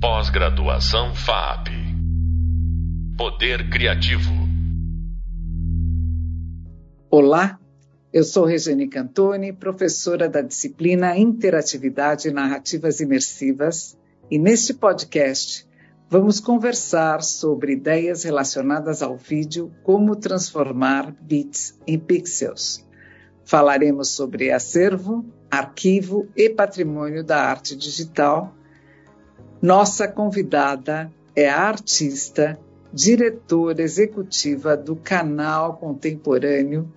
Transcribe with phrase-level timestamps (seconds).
[0.00, 1.70] Pós-graduação FAP.
[3.16, 4.30] Poder Criativo.
[7.10, 7.58] Olá,
[8.12, 13.98] eu sou Regiane Cantoni, professora da disciplina Interatividade e Narrativas Imersivas,
[14.30, 15.66] e neste podcast
[16.08, 22.86] vamos conversar sobre ideias relacionadas ao vídeo, como transformar bits em pixels.
[23.44, 28.54] Falaremos sobre acervo, arquivo e patrimônio da arte digital.
[29.60, 32.56] Nossa convidada é a artista,
[32.92, 36.88] diretora executiva do canal contemporâneo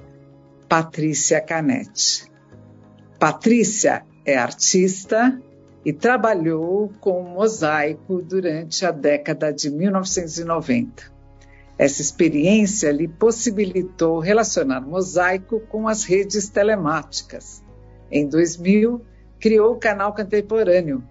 [0.70, 2.32] Patrícia Canetti.
[3.20, 5.42] Patrícia é artista
[5.84, 11.12] e trabalhou com mosaico durante a década de 1990.
[11.80, 17.64] Essa experiência lhe possibilitou relacionar mosaico com as redes telemáticas.
[18.12, 19.02] Em 2000,
[19.40, 21.04] criou o canal Contemporâneo.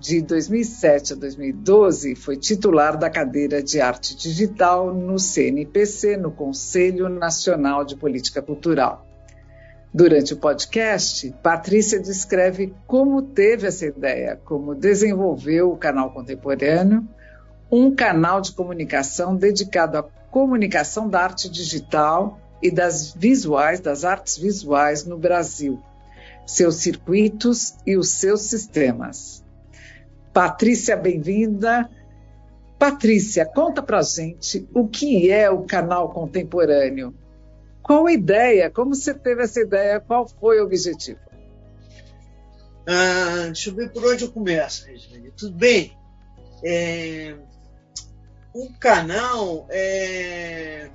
[0.00, 7.08] De 2007 a 2012, foi titular da cadeira de arte digital no CNPC, no Conselho
[7.08, 9.04] Nacional de Política Cultural.
[9.92, 17.06] Durante o podcast, Patrícia descreve como teve essa ideia, como desenvolveu o canal contemporâneo
[17.70, 24.38] um canal de comunicação dedicado à comunicação da arte digital e das visuais, das artes
[24.38, 25.80] visuais no Brasil,
[26.46, 29.44] seus circuitos e os seus sistemas.
[30.38, 31.90] Patrícia, bem-vinda.
[32.78, 37.12] Patrícia, conta pra gente o que é o canal contemporâneo.
[37.82, 38.70] Qual a ideia?
[38.70, 39.98] Como você teve essa ideia?
[39.98, 41.18] Qual foi o objetivo?
[42.86, 45.28] Ah, deixa eu ver por onde eu começo, Regina.
[45.36, 45.98] Tudo bem?
[46.62, 47.34] É,
[48.54, 50.88] o canal, é,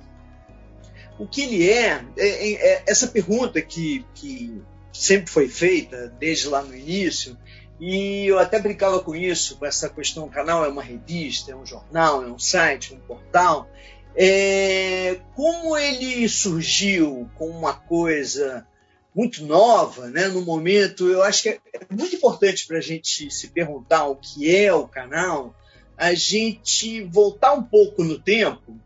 [1.18, 4.58] o que ele é, é, é, é, essa pergunta que, que
[4.90, 7.36] sempre foi feita desde lá no início,
[7.80, 11.56] e eu até brincava com isso, com essa questão: o canal é uma revista, é
[11.56, 13.68] um jornal, é um site, um portal.
[14.16, 18.66] É, como ele surgiu com uma coisa
[19.14, 23.48] muito nova, né, no momento, eu acho que é muito importante para a gente se
[23.48, 25.54] perguntar o que é o canal,
[25.96, 28.76] a gente voltar um pouco no tempo,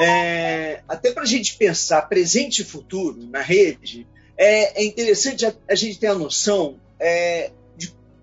[0.00, 4.06] é, até para a gente pensar presente e futuro na rede,
[4.36, 7.50] é, é interessante a, a, gente ter a noção é,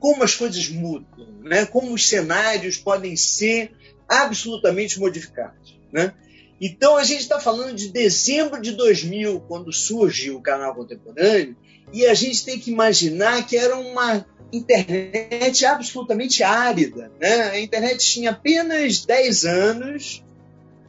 [0.06, 1.66] como as coisas mudam, né?
[1.66, 3.72] como os cenários podem ser
[4.08, 5.80] absolutamente modificados.
[5.92, 6.14] Né?
[6.62, 11.58] Então, a gente está falando de dezembro de 2000, quando surge o canal contemporâneo,
[11.92, 14.24] e a gente tem que imaginar que era uma
[14.54, 17.12] internet absolutamente árida.
[17.20, 17.42] Né?
[17.50, 20.24] A internet tinha apenas 10 anos,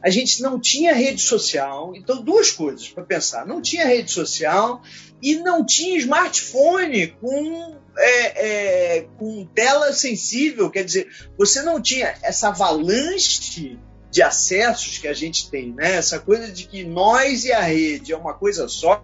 [0.07, 1.93] a gente não tinha rede social.
[1.93, 4.81] Então, duas coisas para pensar: não tinha rede social
[5.21, 10.69] e não tinha smartphone com, é, é, com tela sensível.
[10.69, 13.77] Quer dizer, você não tinha essa avalanche
[14.09, 15.95] de acessos que a gente tem, né?
[15.95, 19.03] Essa coisa de que nós e a rede é uma coisa só,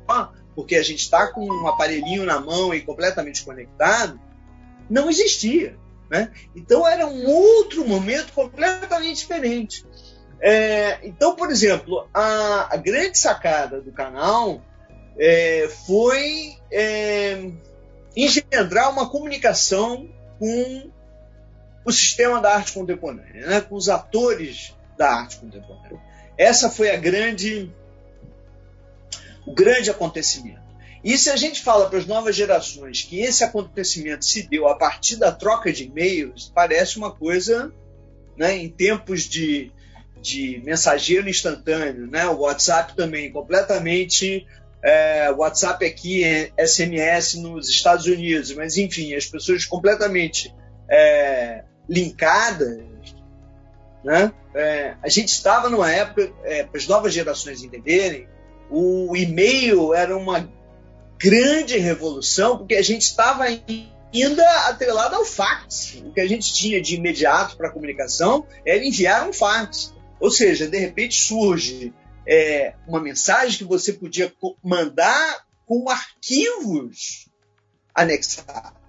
[0.56, 4.18] porque a gente está com um aparelhinho na mão e completamente conectado
[4.90, 5.78] não existia.
[6.10, 6.32] Né?
[6.56, 9.86] Então era um outro momento completamente diferente.
[10.46, 14.62] É, então, por exemplo, a, a, grande sacada do canal
[15.18, 17.50] é, foi é,
[18.14, 20.92] engendrar uma comunicação com
[21.86, 23.62] o sistema da arte contemporânea, né?
[23.62, 26.02] com os atores da arte contemporânea.
[26.38, 27.72] Essa foi a grande,
[29.48, 30.62] o grande acontecimento.
[31.02, 34.76] E se a gente fala para as novas gerações que esse acontecimento se deu a
[34.76, 37.74] partir da troca de e-mails, parece uma coisa,
[38.36, 39.72] né, em tempos de,
[40.24, 44.48] de mensageiro instantâneo, né, o WhatsApp também completamente,
[44.82, 46.24] é, WhatsApp aqui,
[46.58, 50.54] SMS nos Estados Unidos, mas enfim, as pessoas completamente
[50.90, 52.86] é, linkadas,
[54.04, 58.28] né, é, a gente estava numa época, é, para as novas gerações entenderem,
[58.70, 60.50] o e-mail era uma
[61.20, 66.02] grande revolução, porque a gente estava ainda atrelado ao fax.
[66.06, 69.93] O que a gente tinha de imediato para comunicação era enviar um fax.
[70.24, 71.94] Ou seja, de repente surge
[72.26, 74.32] é, uma mensagem que você podia
[74.64, 77.28] mandar com arquivos
[77.94, 78.80] anexados,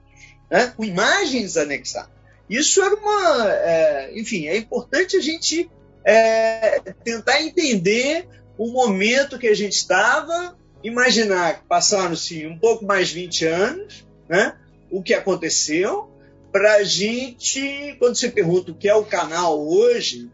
[0.49, 0.73] né?
[0.77, 2.15] com imagens anexadas.
[2.49, 3.51] Isso era uma.
[3.51, 5.69] É, enfim, é importante a gente
[6.05, 13.09] é, tentar entender o momento que a gente estava imaginar que passaram-se um pouco mais
[13.09, 14.57] de 20 anos, né?
[14.89, 16.09] o que aconteceu,
[16.53, 20.31] para a gente, quando você pergunta o que é o canal hoje,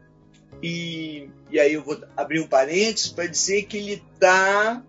[0.63, 4.83] e, e aí eu vou abrir um parênteses para dizer que ele está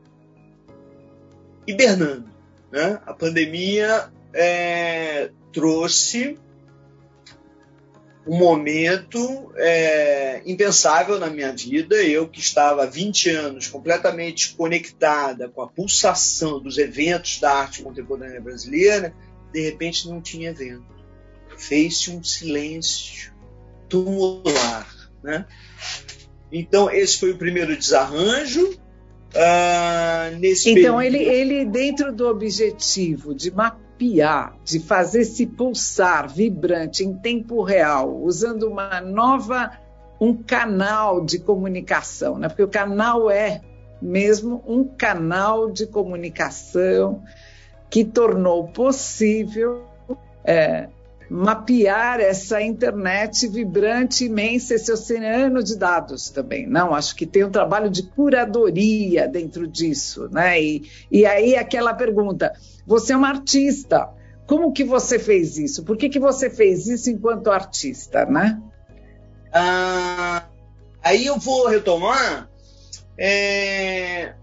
[1.65, 2.29] hibernando.
[2.71, 3.00] Né?
[3.06, 6.38] A pandemia é, trouxe
[8.25, 11.95] um momento é, impensável na minha vida.
[11.95, 17.81] Eu que estava há 20 anos completamente conectada com a pulsação dos eventos da arte
[17.81, 19.13] contemporânea brasileira,
[19.51, 20.85] de repente não tinha evento.
[21.57, 23.33] Fez-se um silêncio
[23.89, 24.90] tumular.
[25.23, 25.45] Né?
[26.51, 28.71] Então, esse foi o primeiro desarranjo.
[29.33, 30.35] Uh,
[30.65, 31.01] então, período...
[31.01, 38.21] ele, ele, dentro do objetivo de mapear, de fazer se pulsar vibrante em tempo real,
[38.21, 39.71] usando uma nova,
[40.19, 42.50] um canal de comunicação, né?
[42.50, 43.62] porque o canal é
[44.01, 47.24] mesmo um canal de comunicação
[47.89, 49.85] que tornou possível
[50.44, 50.89] é,
[51.31, 56.68] mapear essa internet vibrante, imensa, esse oceano de dados também.
[56.68, 60.62] Não, acho que tem um trabalho de curadoria dentro disso, né?
[60.62, 62.51] E, e aí aquela pergunta:
[62.86, 64.10] você é uma artista,
[64.45, 65.86] como que você fez isso?
[65.86, 68.62] Por que, que você fez isso enquanto artista, né?
[69.54, 70.44] Ah,
[71.01, 72.50] aí eu vou retomar.
[73.18, 74.34] É,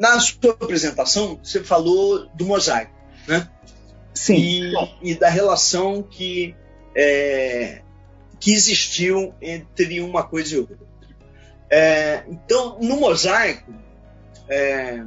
[0.00, 2.92] na sua apresentação, você falou do mosaico,
[3.28, 3.48] né?
[4.14, 4.36] Sim.
[4.36, 4.72] E,
[5.02, 6.54] e da relação que,
[6.96, 7.82] é,
[8.38, 10.78] que existiu entre uma coisa e outra.
[11.68, 13.74] É, então, no mosaico,
[14.48, 15.02] é,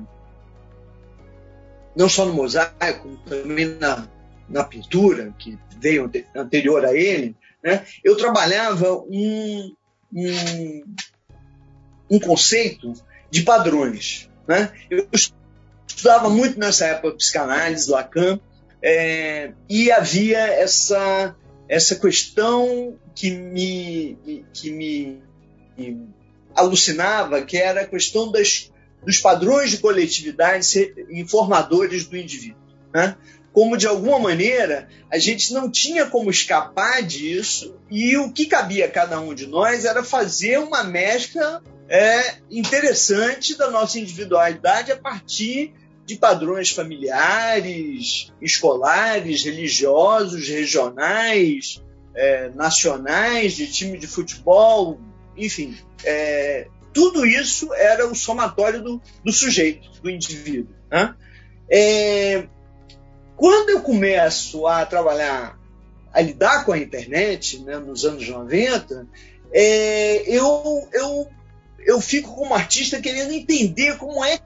[1.96, 4.08] não só no mosaico, também na,
[4.50, 9.74] na pintura, que veio anterior a ele, né, eu trabalhava um,
[10.14, 10.84] um,
[12.10, 12.94] um conceito
[13.32, 14.30] de padrões.
[14.48, 14.72] Né?
[14.90, 15.08] Eu
[15.88, 18.40] estudava muito nessa época psicanálise, Lacan,
[18.82, 21.36] é, e havia essa,
[21.68, 25.22] essa questão que me, que me,
[26.56, 28.72] alucinava, que era a questão das,
[29.04, 32.62] dos padrões de coletividade ser informadores do indivíduo.
[32.94, 33.16] Né?
[33.54, 38.86] Como, de alguma maneira, a gente não tinha como escapar disso, e o que cabia
[38.86, 44.98] a cada um de nós era fazer uma mescla é, interessante da nossa individualidade a
[44.98, 45.74] partir
[46.08, 51.84] de padrões familiares, escolares, religiosos, regionais,
[52.16, 55.02] é, nacionais, de time de futebol,
[55.36, 55.78] enfim.
[56.06, 60.74] É, tudo isso era o somatório do, do sujeito, do indivíduo.
[60.90, 61.14] Né?
[61.70, 62.48] É,
[63.36, 65.60] quando eu começo a trabalhar,
[66.14, 69.06] a lidar com a internet, né, nos anos 90,
[69.52, 71.28] é, eu, eu,
[71.86, 74.40] eu fico como artista querendo entender como é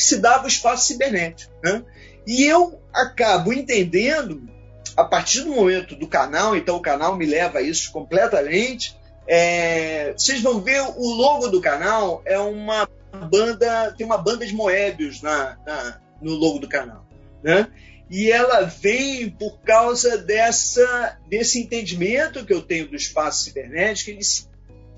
[0.00, 1.52] que se dava o espaço cibernético.
[1.62, 1.84] Né?
[2.26, 4.48] E eu acabo entendendo,
[4.96, 8.98] a partir do momento do canal, então o canal me leva a isso completamente.
[9.26, 12.88] É, vocês vão ver o logo do canal é uma
[13.30, 17.04] banda, tem uma banda de Moebius na, na no logo do canal.
[17.42, 17.68] Né?
[18.08, 24.24] E ela vem por causa dessa, desse entendimento que eu tenho do espaço cibernético, ele
[24.24, 24.49] se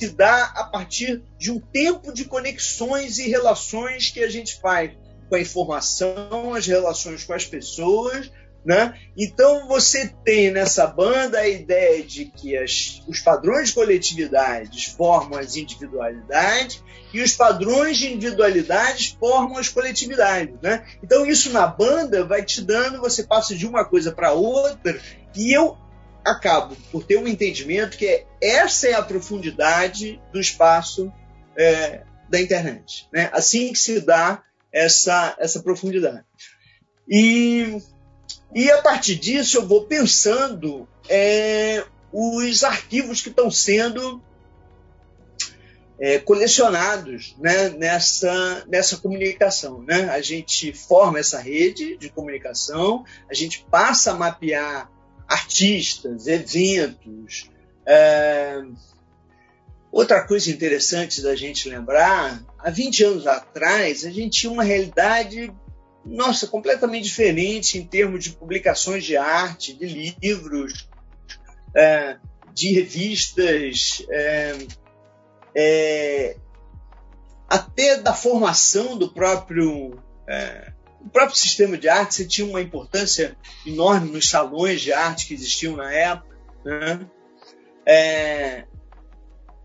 [0.02, 4.90] se dá a partir de um tempo de conexões e relações que a gente faz
[5.28, 8.28] com a informação, as relações com as pessoas,
[8.64, 8.98] né?
[9.16, 15.38] Então você tem nessa banda a ideia de que as, os padrões de coletividades formam
[15.38, 16.82] as individualidades
[17.14, 20.84] e os padrões de individualidades formam as coletividades, né?
[21.00, 25.00] Então isso na banda vai te dando, você passa de uma coisa para outra
[25.36, 25.78] e eu
[26.24, 31.12] acabo por ter um entendimento que é, essa é a profundidade do espaço
[31.56, 33.08] é, da internet.
[33.12, 33.28] Né?
[33.32, 34.42] Assim que se dá
[34.72, 36.24] essa, essa profundidade.
[37.08, 37.78] E,
[38.54, 44.22] e a partir disso eu vou pensando é, os arquivos que estão sendo
[45.98, 49.82] é, colecionados né, nessa, nessa comunicação.
[49.82, 50.08] Né?
[50.10, 54.90] A gente forma essa rede de comunicação, a gente passa a mapear
[55.32, 57.50] artistas, eventos.
[57.86, 58.62] É...
[59.90, 65.52] Outra coisa interessante da gente lembrar, há 20 anos atrás, a gente tinha uma realidade,
[66.04, 70.88] nossa, completamente diferente em termos de publicações de arte, de livros,
[71.76, 72.16] é,
[72.54, 74.56] de revistas, é,
[75.54, 76.36] é
[77.46, 80.71] até da formação do próprio é,
[81.04, 85.76] o próprio sistema de arte tinha uma importância enorme nos salões de arte que existiam
[85.76, 86.36] na época.
[86.64, 87.00] Né?
[87.84, 88.64] É,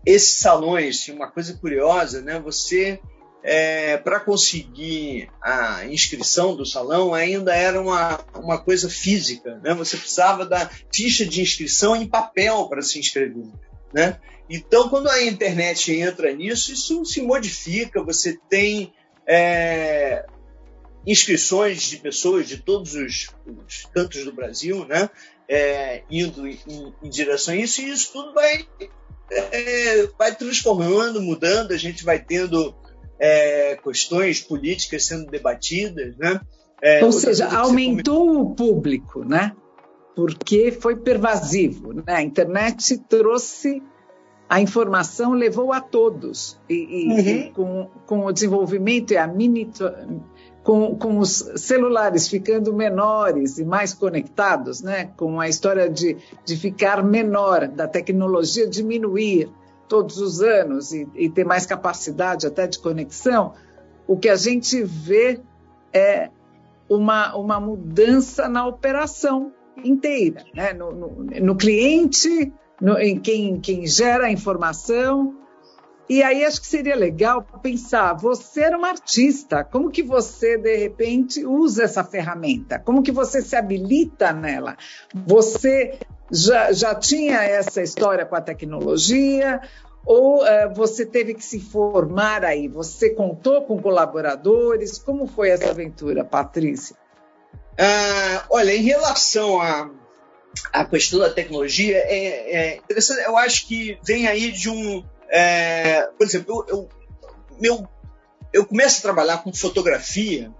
[0.04, 2.40] esses salões, uma coisa curiosa, né?
[2.40, 3.00] você,
[3.42, 9.60] é, para conseguir a inscrição do salão, ainda era uma, uma coisa física.
[9.62, 9.72] Né?
[9.74, 13.46] Você precisava da ficha de inscrição em papel para se inscrever.
[13.92, 14.18] Né?
[14.50, 18.02] Então, quando a internet entra nisso, isso se modifica.
[18.02, 18.92] Você tem
[19.26, 20.24] é,
[21.06, 23.28] inscrições de pessoas de todos os,
[23.66, 25.08] os cantos do Brasil, né?
[25.48, 26.58] é, indo em,
[27.02, 28.66] em, direção a isso, e isso tudo vai,
[29.30, 32.74] é, vai transformando, mudando, a gente vai tendo
[33.18, 36.40] é, questões políticas sendo debatidas, né?
[36.82, 39.56] É, Ou seja, aumentou o público, né?
[40.14, 42.04] Porque foi pervasivo, né?
[42.06, 43.82] A internet trouxe
[44.48, 47.18] a informação, levou a todos e, e, uhum.
[47.18, 49.70] e com, com o desenvolvimento e a mini
[50.62, 55.10] com, com os celulares ficando menores e mais conectados, né?
[55.16, 59.50] com a história de, de ficar menor, da tecnologia diminuir
[59.88, 63.54] todos os anos e, e ter mais capacidade até de conexão,
[64.06, 65.40] o que a gente vê
[65.92, 66.30] é
[66.88, 70.72] uma, uma mudança na operação inteira, né?
[70.72, 75.34] no, no, no cliente, no, em quem, quem gera a informação,
[76.08, 80.74] e aí acho que seria legal pensar, você era uma artista, como que você de
[80.76, 82.78] repente usa essa ferramenta?
[82.78, 84.76] Como que você se habilita nela?
[85.26, 85.98] Você
[86.30, 89.60] já, já tinha essa história com a tecnologia
[90.06, 92.68] ou uh, você teve que se formar aí?
[92.68, 94.96] Você contou com colaboradores?
[94.96, 96.96] Como foi essa aventura, Patrícia?
[97.78, 99.90] Uh, olha, em relação a,
[100.72, 106.08] a questão da tecnologia, é, é interessante, eu acho que vem aí de um é,
[106.16, 106.88] por exemplo, eu, eu,
[107.60, 107.88] meu,
[108.52, 110.50] eu começo a trabalhar com fotografia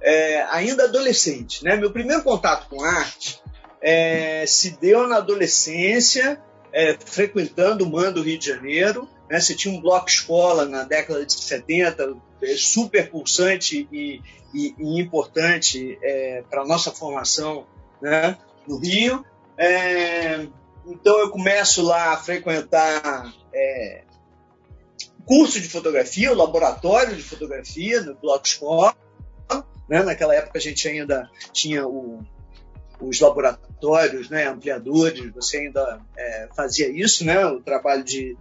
[0.00, 1.64] é, ainda adolescente.
[1.64, 1.76] Né?
[1.76, 3.42] Meu primeiro contato com arte
[3.80, 6.40] é, se deu na adolescência,
[6.72, 9.08] é, frequentando o MAN do Rio de Janeiro.
[9.28, 9.40] Né?
[9.40, 14.22] Você tinha um bloco escola na década de 70, é, super pulsante e,
[14.54, 17.66] e, e importante é, para a nossa formação
[18.00, 18.38] né?
[18.66, 19.24] no Rio.
[20.86, 24.02] Então eu começo lá a frequentar é,
[25.24, 28.94] curso de fotografia, o laboratório de fotografia no Bloco Escola.
[29.88, 30.02] Né?
[30.02, 32.20] Naquela época a gente ainda tinha o,
[33.00, 38.36] os laboratórios, né, ampliadores, você ainda é, fazia isso, né, o trabalho de...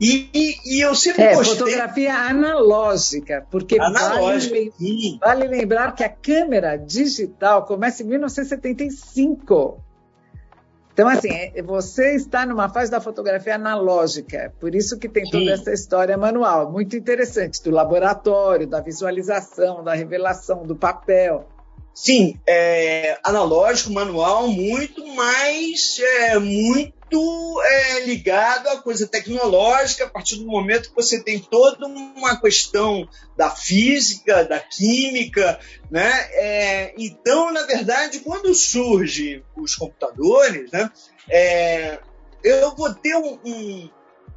[0.00, 1.58] E, e, e eu sempre é, gostei...
[1.58, 9.80] fotografia analógica, porque analógica, vale, vale lembrar que a câmera digital começa em 1975.
[10.92, 15.44] Então, assim, é, você está numa fase da fotografia analógica, por isso que tem toda
[15.44, 15.50] Sim.
[15.50, 21.48] essa história manual, muito interessante, do laboratório, da visualização, da revelação, do papel.
[21.94, 27.01] Sim, é, analógico, manual, muito mais, é, muito
[27.62, 33.08] é, ligado à coisa tecnológica, a partir do momento que você tem toda uma questão
[33.36, 35.58] da física, da química,
[35.90, 36.10] né?
[36.32, 40.90] É, então, na verdade, quando surgem os computadores, né?
[41.28, 41.98] É,
[42.42, 43.90] eu vou ter um, um,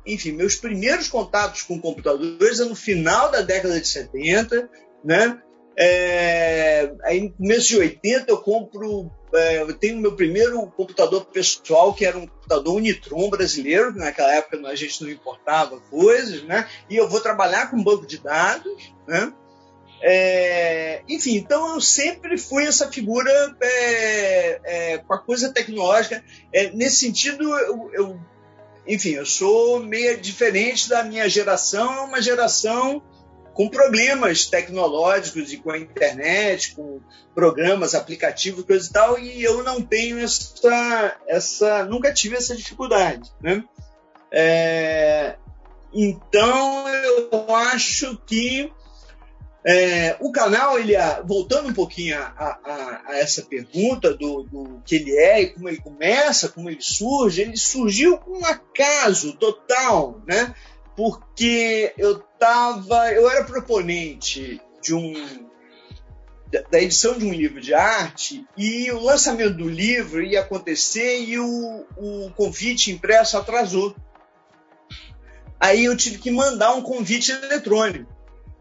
[0.05, 4.69] enfim, meus primeiros contatos com computadores é no final da década de 70,
[5.03, 5.41] né?
[5.77, 12.05] É, aí no começo de 80 eu compro, eu tenho meu primeiro computador pessoal, que
[12.05, 16.67] era um computador Unitron brasileiro, que naquela época a gente não importava coisas, né?
[16.89, 19.33] E eu vou trabalhar com banco de dados, né?
[20.01, 26.23] É, enfim, então eu sempre fui essa figura é, é, com a coisa tecnológica.
[26.53, 28.19] É, nesse sentido, eu, eu,
[28.87, 33.01] enfim, eu sou meio diferente da minha geração, é uma geração
[33.55, 36.99] com problemas tecnológicos e com a internet, com
[37.33, 43.31] programas, aplicativos, coisa e tal, e eu não tenho essa, essa nunca tive essa dificuldade,
[43.41, 43.63] né?
[44.29, 45.37] É,
[45.93, 48.69] então eu acho que
[49.65, 50.93] é, o canal, ele,
[51.25, 55.69] voltando um pouquinho a, a, a essa pergunta do, do, que ele é e como
[55.69, 60.53] ele começa, como ele surge, ele surgiu com um acaso total, né?
[60.95, 65.13] Porque eu tava, eu era proponente de um
[66.71, 71.37] da edição de um livro de arte e o lançamento do livro ia acontecer e
[71.37, 73.95] o, o convite impresso atrasou.
[75.59, 78.13] Aí eu tive que mandar um convite eletrônico.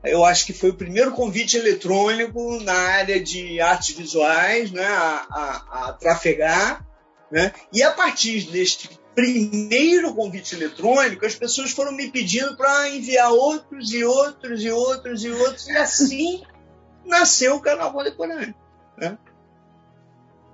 [0.03, 5.27] Eu acho que foi o primeiro convite eletrônico na área de artes visuais né, a,
[5.31, 6.85] a, a trafegar.
[7.31, 7.53] Né?
[7.73, 13.93] E a partir deste primeiro convite eletrônico, as pessoas foram me pedindo para enviar outros
[13.93, 16.43] e outros e outros e outros, e assim
[17.07, 18.55] nasceu o canal contemporâneo.
[18.97, 19.19] Né?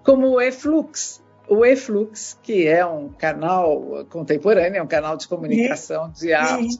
[0.04, 1.22] Como o eFlux.
[1.48, 6.78] O eFlux, que é um canal contemporâneo, é um canal de comunicação de arte,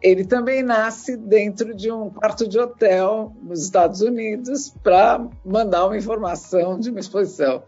[0.00, 5.96] ele também nasce dentro de um quarto de hotel nos Estados Unidos para mandar uma
[5.96, 7.62] informação de uma exposição.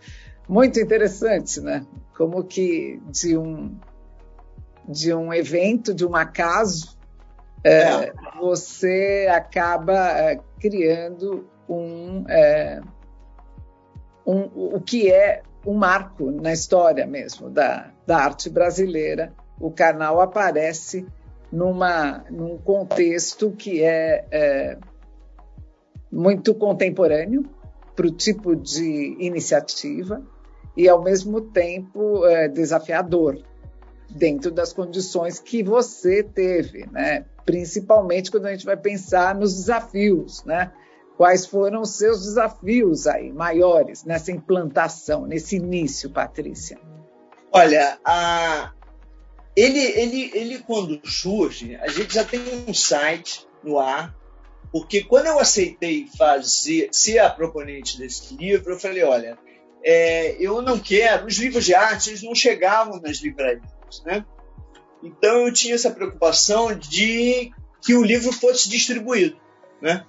[0.50, 1.86] Muito interessante, né?
[2.20, 3.78] como que de um
[4.86, 6.98] de um evento, de um acaso,
[7.64, 8.12] é, é.
[8.38, 12.82] você acaba é, criando um, é,
[14.26, 19.32] um, o que é um marco na história mesmo da, da arte brasileira.
[19.58, 21.06] O canal aparece
[21.50, 24.78] numa, num contexto que é, é
[26.12, 27.48] muito contemporâneo
[27.96, 30.22] para o tipo de iniciativa
[30.80, 33.38] e, ao mesmo tempo, é, desafiador
[34.08, 37.26] dentro das condições que você teve, né?
[37.44, 40.72] principalmente quando a gente vai pensar nos desafios, né?
[41.18, 46.78] Quais foram os seus desafios aí maiores nessa implantação, nesse início, Patrícia?
[47.52, 48.72] Olha, a...
[49.54, 54.16] ele, ele, ele quando surge, a gente já tem um site no ar,
[54.72, 59.36] porque quando eu aceitei fazer, ser a proponente desse livro, eu falei, olha,
[59.82, 63.62] é, eu não quero, os livros de arte eles não chegavam nas livrarias,
[64.04, 64.24] né?
[65.02, 67.50] Então eu tinha essa preocupação de
[67.82, 69.36] que o livro fosse distribuído,
[69.80, 70.04] né?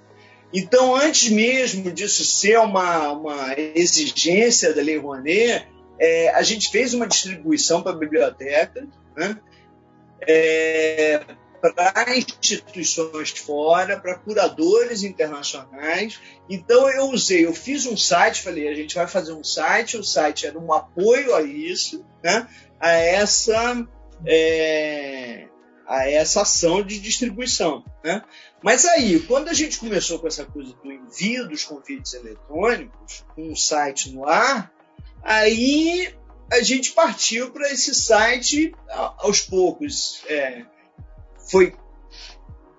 [0.54, 5.66] Então, antes mesmo disso ser uma, uma exigência da Lei Rouanet,
[5.98, 8.86] é, a gente fez uma distribuição para a biblioteca,
[9.16, 9.40] né?
[10.28, 11.22] É,
[11.62, 16.20] para instituições fora, para curadores internacionais.
[16.50, 20.04] Então eu usei, eu fiz um site, falei, a gente vai fazer um site, o
[20.04, 22.48] site era um apoio a isso, né?
[22.80, 23.88] a essa
[24.26, 25.48] é,
[25.86, 27.84] a essa ação de distribuição.
[28.04, 28.24] Né?
[28.64, 33.50] Mas aí, quando a gente começou com essa coisa do envio dos convites eletrônicos, com
[33.50, 34.72] um site no ar,
[35.22, 36.14] aí
[36.52, 38.74] a gente partiu para esse site
[39.18, 40.22] aos poucos.
[40.28, 40.66] É,
[41.50, 41.74] foi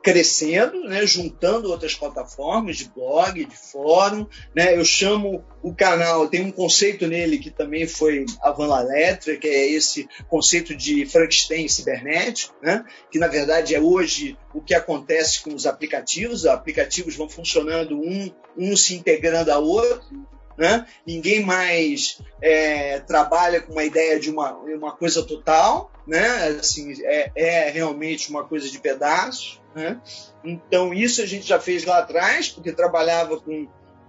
[0.03, 4.27] crescendo, né, juntando outras plataformas de blog, de fórum.
[4.55, 8.81] Né, eu chamo o canal, tem um conceito nele que também foi a Van La
[8.81, 14.61] Letra, que é esse conceito de Frankenstein cibernético, né, que na verdade é hoje o
[14.61, 16.41] que acontece com os aplicativos.
[16.41, 20.27] Os aplicativos vão funcionando um, um se integrando ao outro.
[20.57, 20.87] Né?
[21.07, 26.27] Ninguém mais é, trabalha com uma ideia de uma, uma coisa total, né?
[26.61, 29.61] assim, é, é realmente uma coisa de pedaço.
[29.75, 30.01] Né?
[30.45, 33.67] Então, isso a gente já fez lá atrás, porque trabalhava com,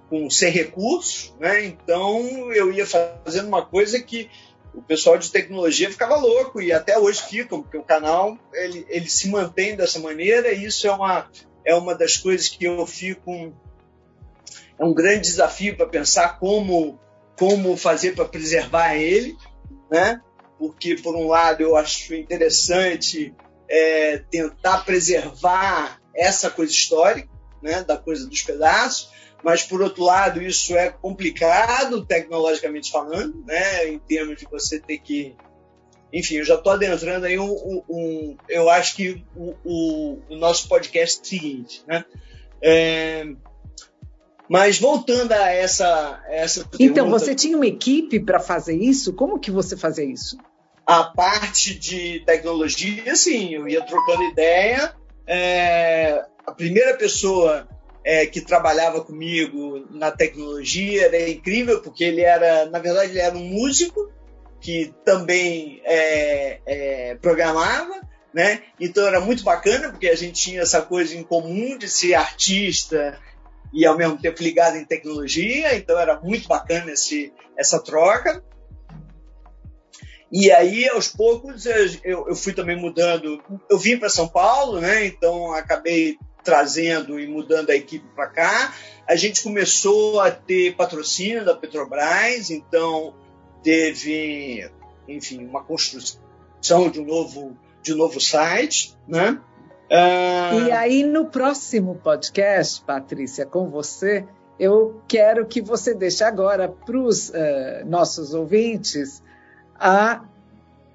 [0.09, 1.65] com sem recursos, né?
[1.65, 4.29] então eu ia fazendo uma coisa que
[4.73, 9.09] o pessoal de tecnologia ficava louco e até hoje ficam, porque o canal ele, ele
[9.09, 11.29] se mantém dessa maneira e isso é uma,
[11.65, 13.53] é uma das coisas que eu fico.
[14.79, 16.99] É um grande desafio para pensar como,
[17.37, 19.35] como fazer para preservar ele,
[19.91, 20.21] né?
[20.63, 23.35] porque, por um lado, eu acho interessante
[23.69, 27.27] é, tentar preservar essa coisa histórica,
[27.61, 29.09] né, da coisa dos pedaços,
[29.43, 34.99] mas por outro lado isso é complicado tecnologicamente falando, né, em termos de você ter
[34.99, 35.35] que,
[36.13, 40.35] enfim, eu já estou adentrando aí um, um, um, eu acho que o, o, o,
[40.37, 42.05] nosso podcast é o seguinte, né,
[42.61, 43.25] é,
[44.53, 49.11] mas voltando a essa, essa então você tinha uma equipe para fazer isso?
[49.11, 50.37] Como que você fazia isso?
[50.85, 54.93] A parte de tecnologia, sim, eu ia trocando ideia.
[55.25, 57.67] É, a primeira pessoa
[58.05, 63.35] é, que trabalhava comigo na tecnologia era incrível, porque ele era, na verdade, ele era
[63.35, 64.11] um músico
[64.61, 68.61] que também é, é, programava, né?
[68.79, 73.19] Então era muito bacana, porque a gente tinha essa coisa em comum de ser artista
[73.73, 78.43] e ao mesmo tempo ligado em tecnologia, então era muito bacana esse, essa troca.
[80.31, 81.65] E aí, aos poucos,
[82.03, 83.41] eu, eu fui também mudando.
[83.69, 85.05] Eu vim para São Paulo, né?
[85.05, 88.75] Então acabei trazendo e mudando a equipe para cá.
[89.07, 93.15] A gente começou a ter patrocínio da Petrobras, então
[93.63, 94.69] teve,
[95.07, 96.19] enfim, uma construção
[96.91, 99.39] de um novo, de um novo site, né?
[99.91, 100.51] Ah...
[100.53, 104.25] E aí, no próximo podcast, Patrícia, com você,
[104.59, 107.33] eu quero que você deixe agora para os uh,
[107.85, 109.21] nossos ouvintes
[109.79, 110.23] a,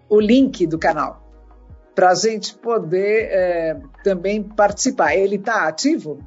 [0.08, 1.28] o link do canal
[1.98, 5.16] para a gente poder é, também participar.
[5.16, 6.24] Ele está ativo?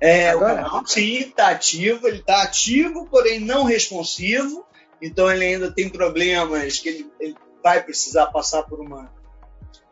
[0.00, 0.52] É, Agora?
[0.52, 4.66] o canal sim está ativo, ele está ativo, porém não responsivo,
[5.00, 9.12] então ele ainda tem problemas que ele, ele vai precisar passar por uma,